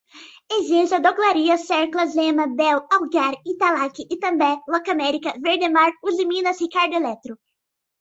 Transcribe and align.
Egesa, 0.55 0.99
Drogaria, 1.05 1.57
Sercla, 1.63 2.07
Zema, 2.15 2.47
Bel, 2.63 2.81
Algar, 2.99 3.37
Italac, 3.55 4.03
Itambé, 4.19 4.51
Locamerica, 4.75 5.37
Verdemar, 5.49 5.89
Usiminas, 6.11 6.67
Ricardo 6.69 7.03
Eletro 7.07 7.43